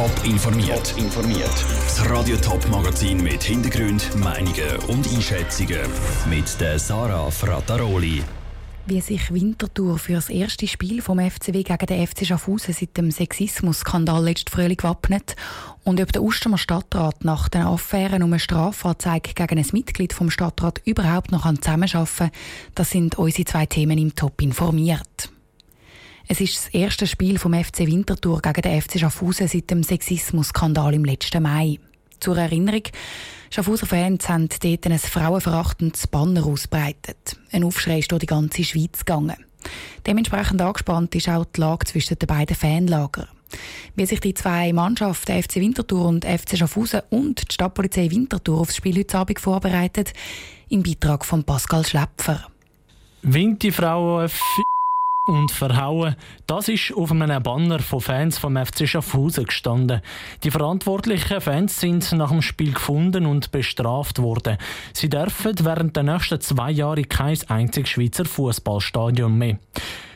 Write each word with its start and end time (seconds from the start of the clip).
Top 0.00 0.24
informiert. 0.24 0.94
informiert. 0.96 1.64
Das 1.84 2.08
Radio 2.08 2.34
Top 2.38 2.66
Magazin 2.70 3.22
mit 3.22 3.42
Hintergrund, 3.42 4.16
Meinungen 4.16 4.78
und 4.88 5.06
Einschätzungen 5.12 5.82
mit 6.30 6.58
der 6.58 6.78
Sarah 6.78 7.30
Frataroli. 7.30 8.22
Wie 8.86 9.02
sich 9.02 9.30
Winterthur 9.30 9.98
für 9.98 10.14
das 10.14 10.30
erste 10.30 10.66
Spiel 10.66 11.02
vom 11.02 11.18
FCW 11.18 11.62
gegen 11.64 11.86
den 11.86 12.06
FC 12.06 12.24
Schaffhausen 12.24 12.72
seit 12.72 12.96
dem 12.96 13.10
Sexismus-Skandal 13.10 14.24
letzten 14.24 14.50
Frühling 14.50 14.78
gewappnet 14.78 15.36
und 15.84 16.00
ob 16.00 16.10
der 16.12 16.22
Ustermer 16.22 16.56
Stadtrat 16.56 17.22
nach 17.22 17.50
den 17.50 17.62
Affären 17.62 18.22
um 18.22 18.32
eine 18.32 18.40
Strafanzeige 18.40 19.34
gegen 19.34 19.58
ein 19.58 19.66
Mitglied 19.72 20.14
vom 20.14 20.30
Stadtrat 20.30 20.80
überhaupt 20.86 21.30
noch 21.30 21.42
zusammenarbeiten 21.42 22.16
kann, 22.16 22.30
das 22.74 22.88
sind 22.88 23.18
unsere 23.18 23.44
zwei 23.44 23.66
Themen 23.66 23.98
im 23.98 24.14
Top 24.14 24.40
informiert. 24.40 25.09
Es 26.32 26.40
ist 26.40 26.54
das 26.54 26.68
erste 26.68 27.08
Spiel 27.08 27.40
vom 27.40 27.52
FC 27.54 27.80
Winterthur 27.80 28.40
gegen 28.40 28.62
den 28.62 28.80
FC 28.80 29.00
Schaffhausen 29.00 29.48
seit 29.48 29.68
dem 29.68 29.82
Sexismus-Skandal 29.82 30.94
im 30.94 31.04
letzten 31.04 31.42
Mai. 31.42 31.80
Zur 32.20 32.38
Erinnerung, 32.38 32.84
Schaffhauser 33.50 33.86
Fans 33.86 34.28
haben 34.28 34.48
dort 34.62 34.86
ein 34.86 34.96
frauenverachtendes 34.96 36.06
Banner 36.06 36.46
ausbreitet. 36.46 37.36
Ein 37.50 37.64
Aufschrei 37.64 37.98
ist 37.98 38.12
durch 38.12 38.20
die 38.20 38.26
ganze 38.26 38.62
Schweiz 38.62 39.00
gegangen. 39.00 39.44
Dementsprechend 40.06 40.62
angespannt 40.62 41.16
ist 41.16 41.28
auch 41.28 41.46
die 41.46 41.62
Lage 41.62 41.86
zwischen 41.86 42.16
den 42.16 42.28
beiden 42.28 42.54
Fanlagern. 42.54 43.26
Wie 43.96 44.06
sich 44.06 44.20
die 44.20 44.34
zwei 44.34 44.72
Mannschaften, 44.72 45.42
FC 45.42 45.56
Winterthur 45.56 46.06
und 46.06 46.24
FC 46.24 46.56
Schaffhausen 46.56 47.00
und 47.10 47.50
die 47.50 47.54
Stadtpolizei 47.54 48.08
Winterthur 48.08 48.60
aufs 48.60 48.76
Spiel 48.76 48.96
heute 48.98 49.18
Abend 49.18 49.40
vorbereitet, 49.40 50.12
im 50.68 50.84
Beitrag 50.84 51.24
von 51.24 51.42
Pascal 51.42 51.84
Schläpfer. 51.84 52.46
Winterfrauen 53.22 54.30
und 55.30 55.52
verhauen. 55.52 56.16
Das 56.46 56.68
ist 56.68 56.92
auf 56.94 57.12
einem 57.12 57.42
Banner 57.42 57.78
von 57.78 58.00
Fans 58.00 58.36
vom 58.38 58.56
FC 58.56 58.88
Schaffhausen 58.88 59.44
gestanden. 59.44 60.00
Die 60.42 60.50
verantwortlichen 60.50 61.40
Fans 61.40 61.78
sind 61.78 62.10
nach 62.12 62.30
dem 62.30 62.42
Spiel 62.42 62.72
gefunden 62.72 63.26
und 63.26 63.52
bestraft 63.52 64.20
worden. 64.20 64.58
Sie 64.92 65.08
dürfen 65.08 65.54
während 65.62 65.96
der 65.96 66.02
nächsten 66.02 66.40
zwei 66.40 66.72
Jahre 66.72 67.04
kein 67.04 67.38
einziges 67.48 67.90
Schweizer 67.90 68.24
Fußballstadion 68.24 69.38
mehr. 69.38 69.58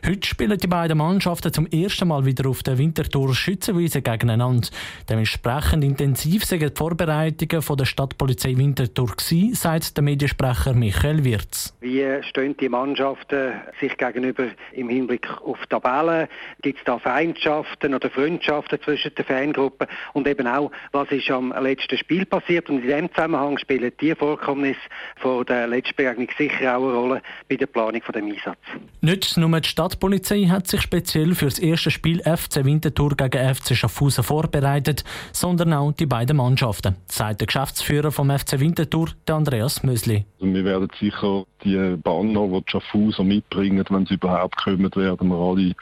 Heute 0.06 0.28
spielen 0.28 0.58
die 0.58 0.66
beiden 0.66 0.98
Mannschaften 0.98 1.50
zum 1.50 1.66
ersten 1.66 2.08
Mal 2.08 2.26
wieder 2.26 2.50
auf 2.50 2.62
der 2.62 2.76
Winterthur 2.76 3.34
Schützenwiese 3.34 4.02
gegeneinander. 4.02 4.68
Dementsprechend 5.08 5.82
intensiv 5.82 6.44
sind 6.44 6.60
die 6.60 6.68
Vorbereitungen 6.76 7.62
von 7.62 7.78
der 7.78 7.86
Stadtpolizei 7.86 8.54
Winterthur 8.54 9.06
gewesen, 9.16 9.54
sagt 9.54 9.96
der 9.96 10.04
Mediensprecher 10.04 10.74
Michael 10.74 11.24
Wirz. 11.24 11.74
Wie 11.80 12.04
stehen 12.28 12.54
die 12.58 12.68
Mannschaften 12.68 13.54
sich 13.80 13.96
gegenüber 13.96 14.48
im 14.72 14.90
Hinblick 14.90 15.26
auf 15.40 15.64
Tabellen? 15.70 16.28
Gibt 16.60 16.80
es 16.80 16.84
da 16.84 16.98
Feindschaften 16.98 17.94
oder 17.94 18.10
Freundschaften 18.10 18.78
zwischen 18.84 19.14
den 19.14 19.24
Fangruppen? 19.24 19.86
Und 20.12 20.28
eben 20.28 20.46
auch, 20.46 20.70
was 20.92 21.10
ist 21.12 21.30
am 21.30 21.54
letzten 21.62 21.96
Spiel 21.96 22.26
passiert? 22.26 22.68
Und 22.68 22.82
in 22.82 22.88
diesem 22.88 23.08
Zusammenhang 23.14 23.56
spielen 23.56 23.90
die 23.98 24.14
Vorkommnisse 24.14 24.80
vor 25.16 25.46
der 25.46 25.66
letzten 25.66 25.96
Begegnung 25.96 26.28
sicher 26.36 26.76
auch 26.76 26.82
eine 26.82 26.92
Rolle 26.92 27.22
bei 27.48 27.56
der 27.56 27.68
Planung 27.68 28.02
des 28.02 28.14
Einsatzes. 28.14 28.58
Nicht 29.00 29.38
nur 29.38 29.60
die 29.60 29.66
Stadt 29.66 29.93
Staatspolizei 29.94 30.46
hat 30.46 30.66
sich 30.66 30.82
speziell 30.82 31.36
für 31.36 31.44
das 31.44 31.60
erste 31.60 31.90
Spiel 31.92 32.20
FC 32.20 32.64
Winterthur 32.64 33.16
gegen 33.16 33.54
FC 33.54 33.76
Schaffhausen 33.76 34.24
vorbereitet, 34.24 35.04
sondern 35.32 35.72
auch 35.72 35.92
die 35.92 36.06
beiden 36.06 36.38
Mannschaften, 36.38 36.96
sagt 37.06 37.40
der 37.40 37.46
Geschäftsführer 37.46 38.10
vom 38.10 38.28
FC 38.28 38.58
Winterthur, 38.58 39.10
Andreas 39.30 39.84
Mösli. 39.84 40.24
Also 40.40 40.52
wir 40.52 40.64
werden 40.64 40.88
sicher 40.98 41.44
die 41.62 41.96
Banner, 42.02 42.48
die 42.48 42.64
die 42.64 42.70
Schaffhauser 42.72 43.22
mitbringen, 43.22 43.84
wenn 43.88 44.06
sie 44.06 44.14
überhaupt 44.14 44.56
kommen, 44.56 44.90
werden 44.96 45.28
wir 45.28 45.36
alle 45.36 45.74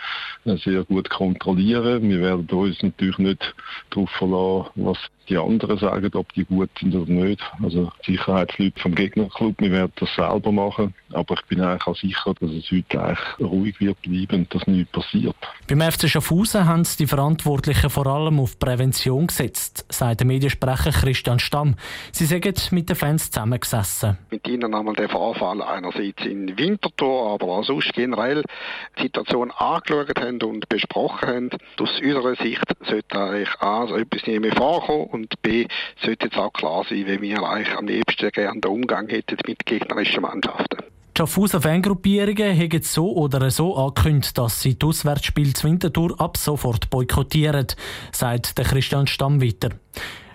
äh, 0.44 0.58
sehr 0.58 0.84
gut 0.84 1.08
kontrollieren. 1.08 2.06
Wir 2.08 2.20
werden 2.20 2.46
uns 2.50 2.82
natürlich 2.82 3.18
nicht 3.18 3.54
darauf 3.90 4.10
verlassen, 4.10 4.70
was 4.74 4.98
die 5.28 5.36
anderen 5.36 5.78
sagen, 5.78 6.10
ob 6.14 6.32
die 6.34 6.44
gut 6.44 6.70
sind 6.78 6.94
oder 6.94 7.10
nicht. 7.10 7.40
Also 7.62 7.90
die 8.06 8.12
Sicherheitsleute 8.12 8.80
vom 8.80 8.94
Gegnerclub, 8.94 9.54
wir 9.58 9.70
werden 9.70 9.92
das 9.96 10.14
selber 10.14 10.52
machen. 10.52 10.94
Aber 11.12 11.34
ich 11.34 11.42
bin 11.46 11.60
eigentlich 11.60 11.86
auch 11.86 11.96
sicher, 11.96 12.34
dass 12.40 12.50
es 12.50 12.70
heute 12.70 13.02
eigentlich 13.02 13.18
ruhig 13.40 13.80
wird 13.80 14.00
bleiben 14.02 14.40
und 14.40 14.54
dass 14.54 14.66
nichts 14.66 14.92
passiert. 14.92 15.36
Beim 15.68 15.80
FC 15.80 16.08
Schaffhausen 16.08 16.66
haben 16.66 16.86
die 16.98 17.06
Verantwortlichen 17.06 17.90
vor 17.90 18.06
allem 18.06 18.40
auf 18.40 18.58
Prävention 18.58 19.26
gesetzt, 19.26 19.84
sagt 19.90 20.20
der 20.20 20.26
Mediensprecher 20.26 20.90
Christian 20.90 21.38
Stamm. 21.38 21.76
Sie 22.12 22.24
sagen 22.24 22.54
mit 22.70 22.88
den 22.88 22.96
Fans 22.96 23.30
zusammengesessen. 23.30 24.18
Mit 24.30 24.46
ihnen 24.48 24.74
einmal 24.74 24.94
den 24.94 25.08
Vorfall 25.08 25.62
einerseits 25.62 26.24
in 26.24 26.56
Winterthur, 26.58 27.32
aber 27.32 27.46
auch 27.46 27.64
sonst 27.64 27.92
generell 27.92 28.42
die 28.98 29.02
Situation 29.02 29.50
angeschaut 29.50 30.18
haben 30.18 30.42
und 30.42 30.68
besprochen 30.68 31.28
haben. 31.28 31.50
Aus 31.78 32.00
unserer 32.00 32.34
Sicht 32.36 32.64
sollte 32.88 33.18
eigentlich 33.18 33.60
A, 33.60 33.86
so 33.86 33.96
etwas 33.96 34.26
nicht 34.26 34.40
mehr 34.40 34.54
vorkommen 34.54 35.21
und 35.22 35.42
B, 35.42 35.66
sollte 36.02 36.26
jetzt 36.26 36.36
auch 36.36 36.52
klar 36.52 36.84
sein, 36.88 37.06
wie 37.06 37.20
wir 37.20 37.42
eigentlich 37.42 37.76
am 37.76 37.86
liebsten 37.86 38.30
gerne 38.30 38.60
den 38.60 38.70
Umgang 38.70 39.08
hätten 39.08 39.36
mit 39.46 39.64
gegnerischen 39.64 40.22
Mannschaften. 40.22 40.78
Die 41.14 41.18
Schaffhauser 41.18 41.60
Fangruppierungen 41.60 42.58
haben 42.58 42.82
so 42.82 43.12
oder 43.12 43.50
so 43.50 43.76
angekündigt, 43.76 44.38
dass 44.38 44.62
sie 44.62 44.78
das 44.78 44.88
Auswärtsspiel 44.88 45.52
zur 45.54 45.70
Winterthur 45.70 46.18
ab 46.18 46.38
sofort 46.38 46.88
boykottieren, 46.88 47.66
sagt 48.12 48.56
der 48.56 48.64
Christian 48.64 49.06
Stamm 49.06 49.42
weiter. 49.42 49.70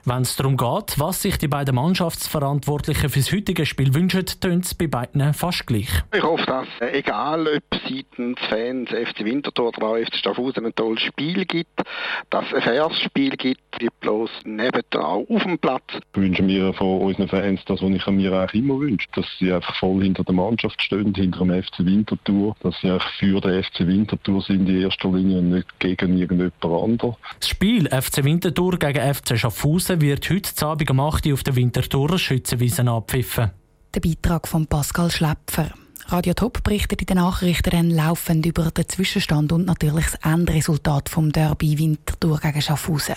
Wenn 0.09 0.21
es 0.21 0.37
darum 0.37 0.55
geht, 0.55 0.97
was 0.99 1.21
sich 1.21 1.37
die 1.37 1.49
beiden 1.49 1.75
Mannschaftsverantwortlichen 1.75 3.09
für 3.09 3.19
das 3.19 3.29
heutige 3.33 3.65
Spiel 3.65 3.93
wünschen, 3.93 4.25
tönt 4.25 4.63
es 4.63 4.73
bei 4.73 4.87
beiden 4.87 5.33
fast 5.33 5.67
gleich. 5.67 5.89
Ich 6.15 6.23
hoffe, 6.23 6.45
dass 6.45 6.67
äh, 6.79 6.99
egal 6.99 7.45
ob 7.45 7.81
seitens 7.85 8.39
Fans 8.47 8.89
FC 8.89 9.25
Winterthur 9.25 9.67
oder 9.67 9.85
auch 9.85 9.97
FC 9.97 10.15
Schaffhausen 10.15 10.65
ein 10.65 10.73
tolles 10.75 11.01
Spiel 11.01 11.43
gibt, 11.43 11.81
dass 12.29 12.45
es 12.47 12.53
ein 12.53 12.61
faires 12.61 12.97
Spiel 13.01 13.31
gibt, 13.31 13.59
wie 13.79 13.89
bloß 13.99 14.29
neben 14.45 14.81
auch 14.93 15.25
auf 15.29 15.43
dem 15.43 15.59
Platz. 15.59 15.83
Ich 16.13 16.21
wünsche 16.21 16.41
mir 16.41 16.73
von 16.73 17.01
unseren 17.01 17.27
Fans 17.27 17.59
das, 17.65 17.81
was 17.81 17.89
ich 17.89 18.07
mir 18.07 18.31
eigentlich 18.31 18.63
immer 18.63 18.79
wünsche, 18.79 19.09
dass 19.13 19.25
sie 19.39 19.51
einfach 19.51 19.75
voll 19.75 20.01
hinter 20.03 20.23
der 20.23 20.35
Mannschaft 20.35 20.81
stehen, 20.81 21.13
hinter 21.15 21.39
dem 21.39 21.63
FC 21.63 21.79
Winterthur, 21.79 22.55
dass 22.61 22.79
sie 22.79 22.89
einfach 22.89 23.11
für 23.19 23.41
den 23.41 23.61
FC 23.61 23.79
Winterthur 23.79 24.41
sind 24.41 24.69
in 24.69 24.83
erster 24.83 25.09
Linie 25.09 25.39
und 25.39 25.49
nicht 25.49 25.79
gegen 25.79 26.17
irgendjemand 26.17 26.53
anderen. 26.63 27.17
Das 27.41 27.49
Spiel 27.49 27.87
FC 27.87 28.23
Winterthur 28.23 28.79
gegen 28.79 29.13
FC 29.13 29.37
Schaffhausen 29.37 29.96
wird 30.01 30.29
heute 30.29 30.65
Abend 30.65 30.89
um 30.91 30.99
8 30.99 31.25
Uhr 31.27 31.33
auf 31.33 31.43
der 31.43 31.55
Winterthurer 31.55 32.17
Schützenwiese 32.17 32.87
abpfiffen. 32.87 33.51
Der 33.93 33.99
Beitrag 33.99 34.47
von 34.47 34.67
Pascal 34.67 35.11
Schläpfer. 35.11 35.71
Radio 36.07 36.33
Top 36.33 36.63
berichtet 36.63 37.01
in 37.01 37.07
den 37.07 37.17
Nachrichten 37.17 37.69
dann 37.69 37.89
laufend 37.89 38.45
über 38.45 38.71
den 38.71 38.87
Zwischenstand 38.87 39.51
und 39.51 39.65
natürlich 39.65 40.05
das 40.05 40.15
Endresultat 40.23 41.09
vom 41.09 41.31
Derby 41.31 41.77
Winterthur 41.77 42.39
gegen 42.39 42.61
Schaffhausen. 42.61 43.15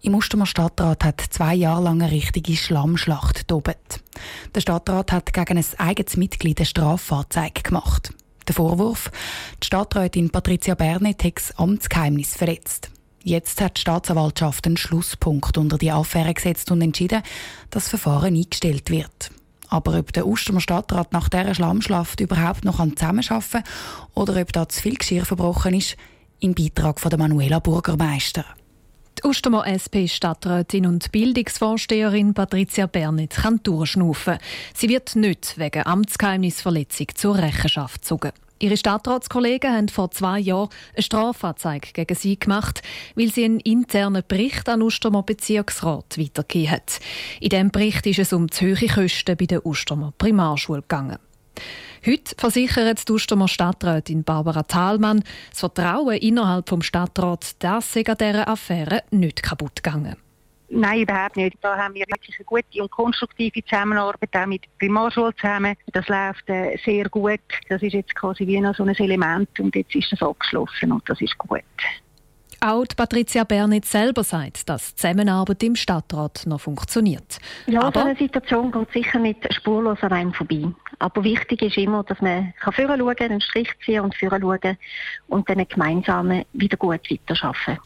Im 0.00 0.14
Ostermer 0.14 0.46
Stadtrat 0.46 1.04
hat 1.04 1.20
zwei 1.30 1.54
Jahre 1.54 1.82
lang 1.82 2.02
eine 2.02 2.12
richtige 2.12 2.56
Schlammschlacht 2.56 3.48
tobt. 3.48 4.02
Der 4.54 4.60
Stadtrat 4.60 5.10
hat 5.10 5.32
gegen 5.32 5.58
ein 5.58 5.64
eigenes 5.78 6.16
Mitglied 6.16 6.58
eine 6.58 6.66
Strafanzeige 6.66 7.62
gemacht. 7.62 8.14
Der 8.46 8.54
Vorwurf, 8.54 9.10
die 9.62 9.66
Stadträtin 9.66 10.30
Patricia 10.30 10.74
Bernet 10.74 11.24
hat 11.24 11.36
das 11.36 11.58
Amtsgeheimnis 11.58 12.36
verletzt. 12.36 12.90
Jetzt 13.24 13.60
hat 13.60 13.76
die 13.76 13.80
Staatsanwaltschaft 13.80 14.66
einen 14.66 14.76
Schlusspunkt 14.76 15.58
unter 15.58 15.76
die 15.76 15.90
Affäre 15.90 16.32
gesetzt 16.34 16.70
und 16.70 16.80
entschieden, 16.80 17.22
dass 17.70 17.84
das 17.84 17.88
Verfahren 17.90 18.34
eingestellt 18.34 18.90
wird. 18.90 19.30
Aber 19.68 19.98
ob 19.98 20.12
der 20.12 20.26
Ostermer 20.26 20.60
Stadtrat 20.60 21.12
nach 21.12 21.28
dieser 21.28 21.54
Schlammschlacht 21.54 22.20
überhaupt 22.20 22.64
noch 22.64 22.78
zusammenarbeiten 22.78 23.50
kann 23.50 23.64
oder 24.14 24.40
ob 24.40 24.52
da 24.52 24.68
zu 24.68 24.80
viel 24.80 24.96
Geschirr 24.96 25.26
verbrochen 25.26 25.74
ist, 25.74 25.96
im 26.40 26.54
Beitrag 26.54 27.00
von 27.00 27.10
der 27.10 27.18
Manuela 27.18 27.58
Burgermeister. 27.58 28.44
Die 29.18 29.26
Ostermer 29.26 29.66
SP-Stadträtin 29.66 30.86
und 30.86 31.10
Bildungsvorsteherin 31.10 32.34
Patricia 32.34 32.86
Bernet 32.86 33.30
kann 33.30 33.60
durchschnaufen. 33.64 34.38
Sie 34.74 34.88
wird 34.88 35.16
nicht 35.16 35.58
wegen 35.58 35.84
Amtsgeheimnisverletzung 35.84 37.08
zur 37.16 37.36
Rechenschaft 37.36 38.02
gezogen. 38.02 38.30
Ihre 38.60 38.76
Stadtratskollegen 38.76 39.72
haben 39.72 39.88
vor 39.88 40.10
zwei 40.10 40.40
Jahren 40.40 40.68
eine 40.94 41.02
Strafanzeige 41.02 41.92
gegen 41.92 42.14
sie 42.14 42.38
gemacht, 42.38 42.82
weil 43.14 43.32
sie 43.32 43.44
einen 43.44 43.60
internen 43.60 44.24
Bericht 44.26 44.68
an 44.68 44.82
Ostermer 44.82 45.22
Bezirksrat 45.22 46.18
weitergegeben 46.18 46.72
hat. 46.72 46.98
In 47.40 47.50
diesem 47.50 47.70
Bericht 47.70 48.06
ist 48.06 48.18
es 48.18 48.32
um 48.32 48.50
zu 48.50 48.66
hohe 48.66 48.88
Kosten 48.88 49.36
bei 49.36 49.46
der 49.46 49.64
Ostermer 49.64 50.12
Primarschule 50.18 50.82
gegangen. 50.82 51.18
Heute 52.04 52.34
versichert 52.36 53.08
die 53.08 53.12
Ostermer 53.12 53.48
Stadträtin 53.48 54.24
Barbara 54.24 54.62
Thalmann, 54.62 55.22
das 55.50 55.60
Vertrauen 55.60 56.16
innerhalb 56.16 56.66
des 56.66 56.86
Stadtrats, 56.86 57.56
das 57.58 57.92
sei 57.92 58.04
an 58.06 58.16
dieser 58.18 58.48
Affäre 58.48 59.02
nicht 59.10 59.42
kaputt 59.42 59.82
gegangen. 59.82 60.16
Nein, 60.70 61.02
überhaupt 61.02 61.36
nicht. 61.36 61.56
Da 61.62 61.76
haben 61.76 61.94
wir 61.94 62.04
wirklich 62.08 62.36
eine 62.38 62.44
gute 62.44 62.82
und 62.82 62.90
konstruktive 62.90 63.64
Zusammenarbeit 63.64 64.36
auch 64.36 64.46
mit 64.46 64.64
der 64.64 64.68
Primarschule 64.78 65.34
zusammen. 65.36 65.74
Das 65.92 66.06
läuft 66.08 66.48
äh, 66.48 66.76
sehr 66.84 67.08
gut. 67.08 67.40
Das 67.68 67.82
ist 67.82 67.94
jetzt 67.94 68.14
quasi 68.14 68.46
wie 68.46 68.60
noch 68.60 68.74
so 68.74 68.82
ein 68.82 68.94
Element 68.94 69.48
und 69.60 69.74
jetzt 69.74 69.94
ist 69.94 70.12
das 70.12 70.22
abgeschlossen 70.22 70.92
und 70.92 71.08
das 71.08 71.20
ist 71.20 71.36
gut. 71.38 71.62
Auch 72.60 72.84
Patricia 72.96 73.44
Bernit 73.44 73.84
selber 73.84 74.24
sagt, 74.24 74.68
dass 74.68 74.90
die 74.90 74.96
Zusammenarbeit 74.96 75.62
im 75.62 75.76
Stadtrat 75.76 76.42
noch 76.44 76.60
funktioniert. 76.60 77.38
Ja, 77.66 77.82
Aber 77.82 78.00
so 78.00 78.06
eine 78.06 78.18
Situation 78.18 78.72
geht 78.72 78.92
sicher 78.92 79.20
nicht 79.20 79.46
spurlos 79.54 79.98
an 80.02 80.12
einem 80.12 80.34
vorbei. 80.34 80.64
Aber 80.98 81.22
wichtig 81.22 81.62
ist 81.62 81.76
immer, 81.76 82.02
dass 82.02 82.20
man 82.20 82.52
vorher 82.60 82.98
schauen 82.98 83.16
einen 83.16 83.40
Strich 83.40 83.70
ziehen 83.84 84.00
und 84.00 84.16
vorher 84.16 84.40
schauen 84.40 84.76
und 85.28 85.48
dann 85.48 85.68
gemeinsam 85.68 86.42
wieder 86.52 86.76
gut 86.76 87.08
weiterarbeiten 87.08 87.78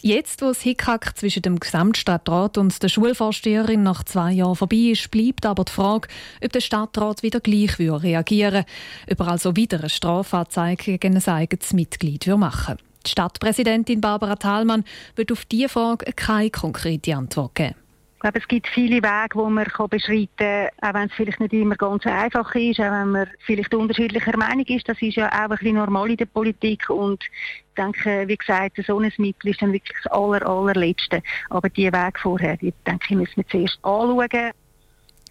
Jetzt, 0.00 0.42
wo 0.42 0.46
das 0.46 0.60
Hickhack 0.60 1.18
zwischen 1.18 1.42
dem 1.42 1.58
Gesamtstadtrat 1.58 2.56
und 2.56 2.80
der 2.82 2.88
Schulvorsteherin 2.88 3.82
nach 3.82 4.04
zwei 4.04 4.32
Jahren 4.32 4.54
vorbei 4.54 4.92
ist, 4.92 5.10
bleibt 5.10 5.44
aber 5.44 5.64
die 5.64 5.72
Frage, 5.72 6.08
ob 6.42 6.52
der 6.52 6.60
Stadtrat 6.60 7.24
wieder 7.24 7.40
gleich 7.40 7.80
reagieren 7.80 8.64
würde, 8.64 8.66
ob 9.10 9.20
er 9.20 9.28
also 9.28 9.56
wieder 9.56 9.80
eine 9.80 9.90
Strafanzeige 9.90 10.98
gegen 10.98 11.16
ein 11.16 11.28
eigenes 11.28 11.72
Mitglied 11.72 12.26
machen 12.28 12.76
würde. 12.76 12.84
Die 13.06 13.10
Stadtpräsidentin 13.10 14.00
Barbara 14.00 14.36
Thalmann 14.36 14.84
wird 15.16 15.32
auf 15.32 15.44
diese 15.46 15.68
Frage 15.68 16.12
keine 16.12 16.50
konkrete 16.50 17.16
Antwort 17.16 17.56
geben. 17.56 17.74
Ich 18.18 18.22
glaube, 18.22 18.40
es 18.40 18.48
gibt 18.48 18.66
viele 18.66 18.96
Wege, 18.96 19.28
die 19.32 19.38
man 19.38 19.64
beschreiten 19.90 20.28
kann, 20.36 20.68
auch 20.82 20.94
wenn 20.94 21.06
es 21.06 21.14
vielleicht 21.14 21.38
nicht 21.38 21.52
immer 21.52 21.76
ganz 21.76 22.04
einfach 22.04 22.52
ist, 22.56 22.80
auch 22.80 22.90
wenn 22.90 23.12
man 23.12 23.28
vielleicht 23.46 23.72
unterschiedlicher 23.72 24.36
Meinung 24.36 24.64
ist. 24.66 24.88
Das 24.88 25.00
ist 25.00 25.14
ja 25.14 25.28
auch 25.28 25.32
ein 25.32 25.50
bisschen 25.50 25.76
normal 25.76 26.10
in 26.10 26.16
der 26.16 26.26
Politik 26.26 26.90
und 26.90 27.22
ich 27.22 27.74
denke, 27.76 28.26
wie 28.26 28.36
gesagt, 28.36 28.80
so 28.84 28.98
ein 28.98 29.12
Mittel 29.18 29.50
ist 29.50 29.62
dann 29.62 29.72
wirklich 29.72 29.96
das 30.02 30.10
aller, 30.10 30.44
allerletzte. 30.44 31.22
Aber 31.50 31.68
die 31.68 31.92
Wege 31.92 32.18
vorher, 32.20 32.56
die 32.56 32.74
denke 32.84 33.06
ich, 33.10 33.16
müssen 33.16 33.36
wir 33.36 33.46
zuerst 33.46 33.78
anschauen. 33.84 34.50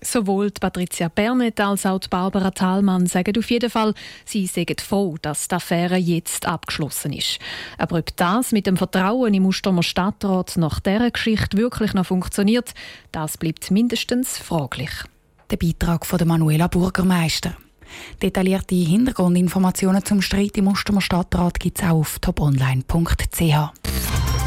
Sowohl 0.01 0.51
Patricia 0.51 1.07
Bernet 1.07 1.59
als 1.59 1.85
auch 1.85 1.99
Barbara 2.09 2.51
Thalmann 2.51 3.07
sagen 3.07 3.37
auf 3.37 3.49
jeden 3.49 3.69
Fall, 3.69 3.93
sie 4.25 4.45
sind 4.45 4.79
froh, 4.81 5.17
dass 5.21 5.47
die 5.47 5.55
Affäre 5.55 5.97
jetzt 5.97 6.45
abgeschlossen 6.45 7.13
ist. 7.13 7.39
Aber 7.77 7.97
ob 7.97 8.15
das 8.15 8.51
mit 8.51 8.67
dem 8.67 8.77
Vertrauen 8.77 9.33
im 9.33 9.45
Ustomer 9.45 9.83
Stadtrat 9.83 10.57
nach 10.57 10.79
dieser 10.79 11.11
Geschichte 11.11 11.57
wirklich 11.57 11.93
noch 11.93 12.05
funktioniert, 12.05 12.73
das 13.11 13.37
bleibt 13.37 13.71
mindestens 13.71 14.37
fraglich. 14.37 14.91
Der 15.49 15.57
Beitrag 15.57 16.05
von 16.05 16.27
Manuela 16.27 16.67
Bürgermeister. 16.67 17.55
Detaillierte 18.21 18.75
Hintergrundinformationen 18.75 20.03
zum 20.03 20.21
Streit 20.21 20.57
im 20.57 20.67
Ustomer 20.67 21.01
Stadtrat 21.01 21.59
gibt 21.59 21.79
es 21.79 21.85
auch 21.85 21.99
auf 21.99 22.19
toponline.ch. 22.19 24.16